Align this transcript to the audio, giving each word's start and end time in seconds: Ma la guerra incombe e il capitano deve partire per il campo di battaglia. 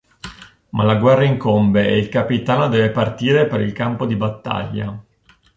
Ma 0.69 0.83
la 0.83 0.95
guerra 0.95 1.25
incombe 1.25 1.85
e 1.87 1.99
il 1.99 2.09
capitano 2.09 2.67
deve 2.67 2.89
partire 2.89 3.45
per 3.45 3.61
il 3.61 3.71
campo 3.71 4.07
di 4.07 4.15
battaglia. 4.15 4.99